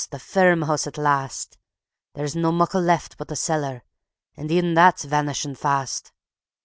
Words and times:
the 0.09 0.17
ferm 0.17 0.63
hoose 0.63 0.87
at 0.87 0.97
last; 0.97 1.59
There's 2.15 2.35
no 2.35 2.51
muckle 2.51 2.81
left 2.81 3.19
but 3.19 3.27
the 3.27 3.35
cellar, 3.35 3.83
an' 4.35 4.49
even 4.49 4.73
that's 4.73 5.03
vanishin' 5.05 5.53
fast. 5.53 6.11